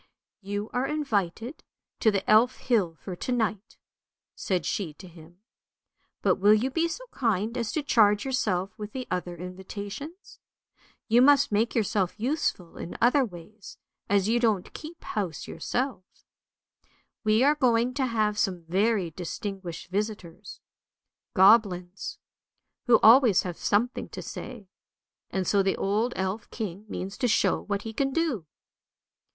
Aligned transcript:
"You 0.51 0.71
are 0.73 0.87
invited 0.87 1.63
to 1.99 2.09
the 2.09 2.27
Elf 2.27 2.57
hill 2.57 2.95
for 2.95 3.15
to 3.17 3.31
night," 3.31 3.77
said 4.33 4.65
she 4.65 4.95
to 4.95 5.07
him." 5.07 5.41
But 6.23 6.37
will 6.37 6.55
you 6.55 6.71
be 6.71 6.87
so 6.87 7.05
kind 7.11 7.55
as 7.55 7.71
to 7.73 7.83
charge 7.83 8.25
yourself 8.25 8.71
with 8.79 8.93
the 8.93 9.07
other 9.11 9.37
invitations. 9.37 10.39
You 11.07 11.21
must 11.21 11.51
make 11.51 11.75
yourself 11.75 12.19
useful 12.19 12.77
in 12.77 12.97
other 12.99 13.23
ways, 13.23 13.77
as 14.09 14.27
you 14.27 14.39
don't 14.39 14.73
keep 14.73 15.03
house 15.03 15.47
yourself. 15.47 16.03
We 17.23 17.43
are 17.43 17.53
going 17.53 17.93
to 17.93 18.07
have 18.07 18.39
some 18.39 18.63
very 18.63 19.11
distinguished 19.11 19.89
visitors, 19.91 20.61
goblins, 21.35 22.17
who 22.87 22.97
always 23.03 23.43
have 23.43 23.55
something 23.59 24.09
to 24.09 24.23
say, 24.23 24.67
and 25.29 25.45
so 25.47 25.61
the 25.61 25.77
old 25.77 26.13
elf 26.15 26.49
king 26.49 26.85
means 26.89 27.19
to 27.19 27.27
show 27.27 27.61
what 27.61 27.83
he 27.83 27.93
can 27.93 28.11
do." 28.11 28.47